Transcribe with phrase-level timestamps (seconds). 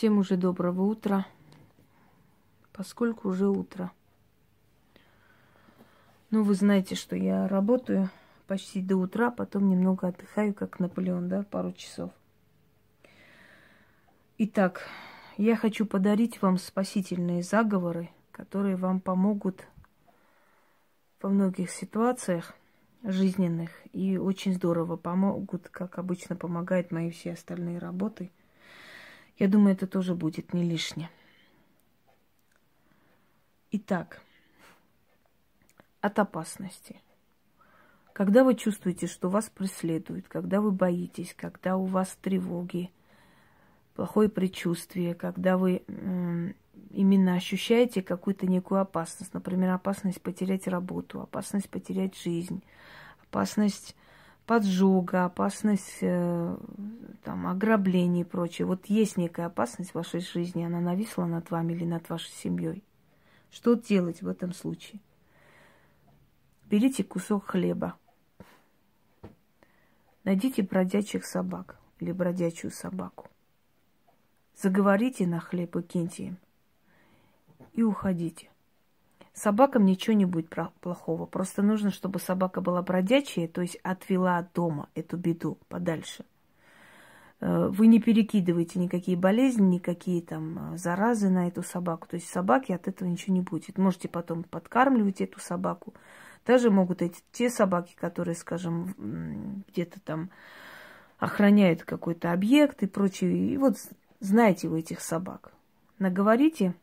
[0.00, 1.26] Всем уже доброго утра,
[2.72, 3.92] поскольку уже утро.
[6.30, 8.08] Ну, вы знаете, что я работаю
[8.46, 12.12] почти до утра, потом немного отдыхаю, как Наполеон, да, пару часов.
[14.38, 14.88] Итак,
[15.36, 19.66] я хочу подарить вам спасительные заговоры, которые вам помогут
[21.20, 22.54] во многих ситуациях
[23.02, 28.30] жизненных и очень здорово помогут, как обычно помогают мои все остальные работы–
[29.40, 31.10] я думаю, это тоже будет не лишнее.
[33.72, 34.20] Итак,
[36.02, 37.00] от опасности.
[38.12, 42.90] Когда вы чувствуете, что вас преследуют, когда вы боитесь, когда у вас тревоги,
[43.94, 45.82] плохое предчувствие, когда вы
[46.90, 52.62] именно ощущаете какую-то некую опасность, например, опасность потерять работу, опасность потерять жизнь,
[53.22, 53.96] опасность
[54.50, 56.56] поджога, опасность э,
[57.22, 58.66] там, ограбления и прочее.
[58.66, 62.82] Вот есть некая опасность в вашей жизни, она нависла над вами или над вашей семьей.
[63.52, 65.00] Что делать в этом случае?
[66.68, 67.94] Берите кусок хлеба.
[70.24, 73.28] Найдите бродячих собак или бродячую собаку.
[74.56, 76.38] Заговорите на хлеб и киньте им.
[77.74, 78.49] И уходите.
[79.32, 81.26] Собакам ничего не будет плохого.
[81.26, 86.24] Просто нужно, чтобы собака была бродячая, то есть отвела от дома эту беду подальше.
[87.40, 92.08] Э, вы не перекидываете никакие болезни, никакие там э, заразы на эту собаку.
[92.08, 93.78] То есть собаке от этого ничего не будет.
[93.78, 95.94] Можете потом подкармливать эту собаку.
[96.46, 100.30] Даже могут эти те собаки, которые, скажем, где-то там
[101.18, 103.54] охраняют какой-то объект и прочее.
[103.54, 103.76] И вот
[104.20, 105.52] знаете вы этих собак.
[105.98, 106.74] Наговорите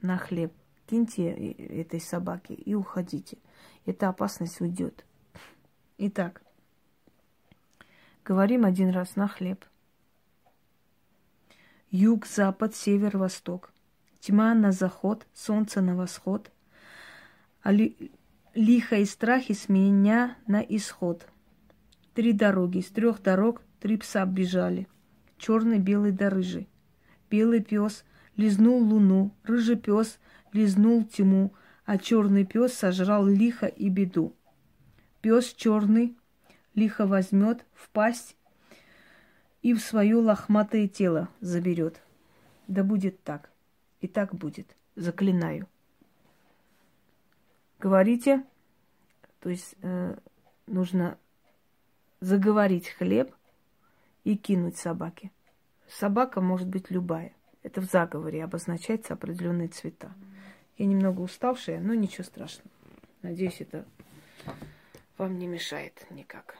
[0.00, 0.52] на хлеб
[0.88, 3.38] киньте этой собаке и уходите.
[3.84, 5.04] Эта опасность уйдет.
[5.98, 6.42] Итак,
[8.24, 9.64] говорим один раз на хлеб.
[11.90, 13.72] Юг, запад, север, восток.
[14.20, 16.50] Тьма на заход, солнце на восход.
[17.62, 18.12] А ли,
[18.54, 21.26] лихо и страхи с меня на исход.
[22.14, 24.88] Три дороги, с трех дорог три пса бежали.
[25.38, 26.68] Черный, белый да рыжий.
[27.30, 28.04] Белый пес
[28.36, 30.18] лизнул луну, рыжий пес
[30.58, 31.54] лизнул тьму,
[31.84, 34.34] а черный пес сожрал лихо и беду.
[35.20, 36.16] Пес черный
[36.74, 38.36] лихо возьмет в пасть
[39.62, 42.02] и в свое лохматое тело заберет.
[42.66, 43.50] Да будет так.
[44.00, 44.76] И так будет.
[44.96, 45.68] Заклинаю.
[47.78, 48.44] Говорите,
[49.40, 50.16] то есть э,
[50.66, 51.18] нужно
[52.20, 53.32] заговорить хлеб
[54.24, 55.30] и кинуть собаке.
[55.88, 57.32] Собака может быть любая.
[57.68, 60.14] Это в заговоре обозначается определенные цвета.
[60.78, 62.70] Я немного уставшая, но ничего страшного.
[63.20, 63.84] Надеюсь, это
[65.18, 66.56] вам не мешает никак.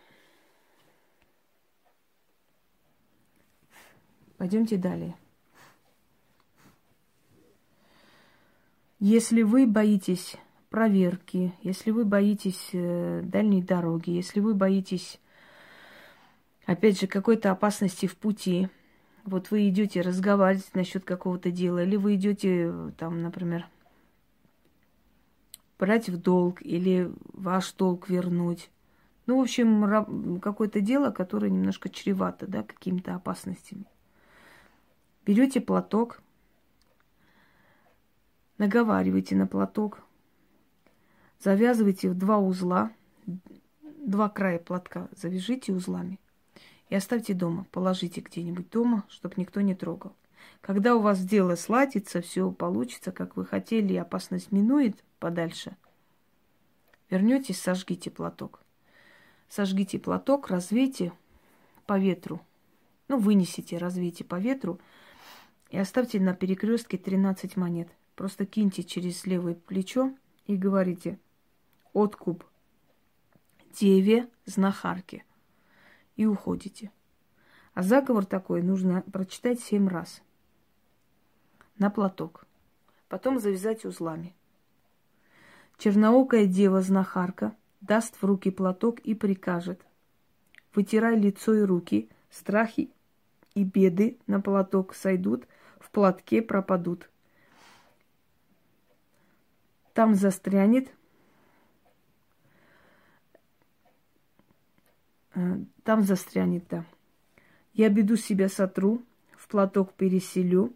[4.37, 5.17] Пойдемте далее.
[9.01, 10.37] Если вы боитесь
[10.69, 15.19] проверки, если вы боитесь э, дальней дороги, если вы боитесь,
[16.67, 18.69] опять же, какой-то опасности в пути,
[19.29, 23.67] вот вы идете разговаривать насчет какого-то дела, или вы идете, там, например,
[25.79, 28.71] брать в долг или ваш долг вернуть.
[29.27, 33.85] Ну, в общем, какое-то дело, которое немножко чревато, да, какими-то опасностями.
[35.27, 36.23] Берете платок,
[38.57, 40.01] наговаривайте на платок,
[41.39, 42.91] завязывайте в два узла,
[43.85, 46.19] два края платка завяжите узлами
[46.89, 50.15] и оставьте дома, положите где-нибудь дома, чтобы никто не трогал.
[50.61, 55.77] Когда у вас дело сладится, все получится, как вы хотели, и опасность минует подальше,
[57.11, 58.61] вернетесь, сожгите платок.
[59.49, 61.13] Сожгите платок, развейте
[61.87, 62.41] по ветру.
[63.09, 64.79] Ну, вынесите, развейте по ветру
[65.71, 67.89] и оставьте на перекрестке 13 монет.
[68.15, 70.13] Просто киньте через левое плечо
[70.47, 71.19] и говорите
[71.93, 72.45] «Откуп
[73.73, 75.25] деве знахарки»
[76.19, 76.91] и уходите.
[77.73, 80.21] А заговор такой нужно прочитать семь раз
[81.79, 82.45] на платок.
[83.09, 84.35] Потом завязать узлами.
[85.79, 89.81] Черноокая дева-знахарка даст в руки платок и прикажет.
[90.75, 92.91] Вытирай лицо и руки, страхи
[93.55, 95.47] и беды на платок сойдут,
[95.79, 97.09] в платке пропадут.
[99.95, 100.93] Там застрянет,
[105.83, 106.85] там застрянет, да.
[107.73, 109.03] Я беду себя сотру,
[109.37, 110.75] в платок переселю,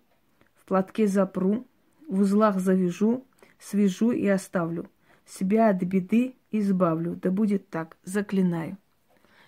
[0.55, 1.67] в платке запру,
[2.09, 3.25] в узлах завяжу,
[3.59, 4.89] свяжу и оставлю.
[5.27, 7.17] Себя от беды избавлю.
[7.17, 8.77] Да будет так, заклинаю.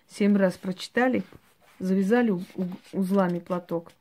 [0.08, 1.22] Семь раз прочитали,
[1.78, 2.34] завязали
[2.92, 3.92] узлами платок,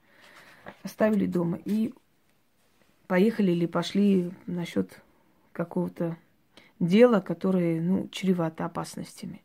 [0.84, 1.94] оставили дома и
[3.08, 5.02] поехали или пошли насчет
[5.52, 6.18] какого-то
[6.80, 9.42] дела, которое, ну, чревато опасностями.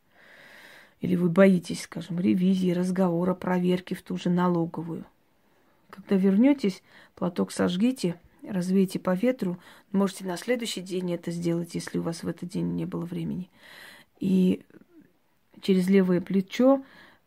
[1.01, 5.05] Или вы боитесь, скажем, ревизии, разговора, проверки в ту же налоговую.
[5.91, 6.83] Когда вернетесь,
[7.15, 8.17] платок сожгите,
[8.47, 9.59] развейте по ветру.
[9.93, 13.49] Можете на следующий день это сделать, если у вас в этот день не было времени.
[14.21, 14.63] И
[15.61, 16.83] через левое плечо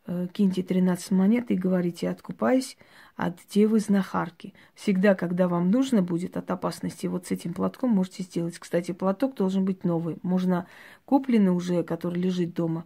[0.06, 2.77] э, киньте 13 монет и говорите, откупаясь
[3.15, 4.53] от девы знахарки.
[4.73, 8.57] Всегда, когда вам нужно будет от опасности, вот с этим платком можете сделать.
[8.57, 10.18] Кстати, платок должен быть новый.
[10.23, 10.65] Можно
[11.06, 12.85] купленный уже, который лежит дома,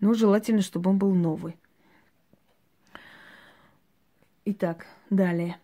[0.00, 1.56] но желательно, чтобы он был новый.
[4.44, 5.58] Итак, далее.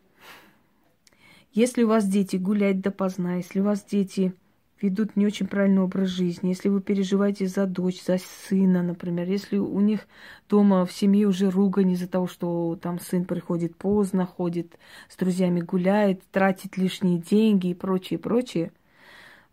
[1.52, 4.34] Если у вас дети гуляют допоздна, если у вас дети
[4.80, 9.56] ведут не очень правильный образ жизни, если вы переживаете за дочь, за сына, например, если
[9.56, 10.06] у них
[10.50, 14.78] дома в семье уже ругань из-за того, что там сын приходит поздно, ходит
[15.08, 18.70] с друзьями гуляет, тратит лишние деньги и прочее, прочее,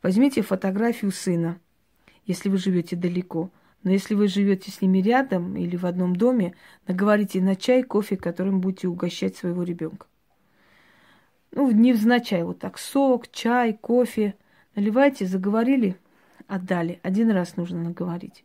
[0.02, 1.58] возьмите фотографию сына,
[2.26, 3.50] если вы живете далеко.
[3.84, 6.56] Но если вы живете с ними рядом или в одном доме,
[6.88, 10.08] наговорите на чай, кофе, которым будете угощать своего ребенка.
[11.52, 14.36] Ну, невзначай, вот так, сок, чай, кофе–
[14.76, 15.98] Наливайте, заговорили,
[16.48, 17.00] отдали.
[17.04, 18.44] Один раз нужно наговорить.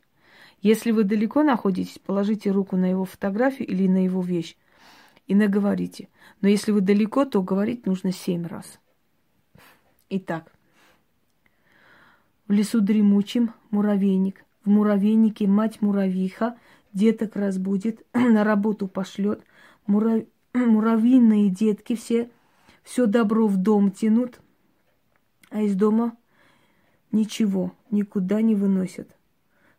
[0.61, 4.57] Если вы далеко находитесь, положите руку на его фотографию или на его вещь
[5.27, 6.09] и наговорите.
[6.41, 8.79] Но если вы далеко, то говорить нужно семь раз.
[10.11, 10.53] Итак,
[12.47, 14.45] в лесу дремучим муравейник.
[14.69, 16.59] В муравейнике мать муравьиха
[16.93, 19.43] деток разбудит, на работу пошлет.
[19.87, 20.25] Мурав...
[20.53, 22.29] Муравьиные детки все
[22.83, 24.43] все добро в дом тянут,
[25.49, 26.19] а из дома
[27.13, 29.09] ничего, никуда не выносят.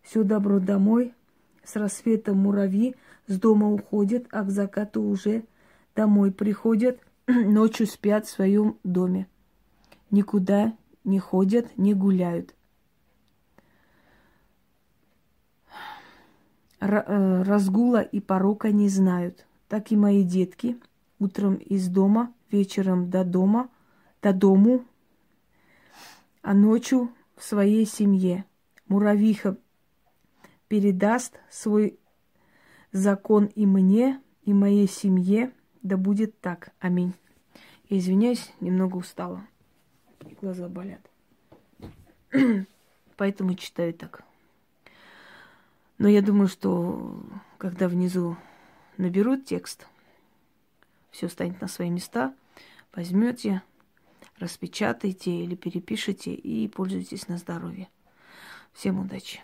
[0.01, 1.13] Все добро домой,
[1.63, 2.95] с рассветом муравьи
[3.27, 5.43] с дома уходят, а к закату уже
[5.95, 9.27] домой приходят, ночью спят в своем доме.
[10.09, 12.55] Никуда не ходят, не гуляют.
[16.79, 19.45] Разгула и порока не знают.
[19.67, 20.77] Так и мои детки
[21.19, 23.69] утром из дома, вечером до дома,
[24.21, 24.85] до дому
[26.41, 28.45] а ночью в своей семье.
[28.87, 29.57] Муравиха
[30.67, 31.99] передаст свой
[32.91, 35.51] закон и мне, и моей семье.
[35.81, 36.71] Да будет так.
[36.79, 37.13] Аминь.
[37.87, 39.45] Я извиняюсь, немного устала.
[40.41, 41.01] Глаза болят.
[43.17, 44.23] Поэтому читаю так.
[45.99, 47.21] Но я думаю, что
[47.57, 48.37] когда внизу
[48.97, 49.85] наберут текст,
[51.11, 52.33] все станет на свои места,
[52.95, 53.61] возьмете,
[54.37, 57.89] распечатайте или перепишите и пользуйтесь на здоровье.
[58.73, 59.41] Всем удачи!